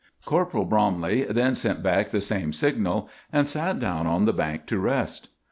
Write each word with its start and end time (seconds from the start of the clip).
Corporal 0.25 0.65
Bromley 0.65 1.25
then 1.25 1.53
sent 1.53 1.83
back 1.83 2.09
the 2.09 2.21
same 2.21 2.53
signal, 2.53 3.07
and 3.31 3.47
sat 3.47 3.79
down 3.79 4.07
on 4.07 4.25
the 4.25 4.33
bank 4.33 4.65
to 4.65 4.79
rest. 4.79 5.29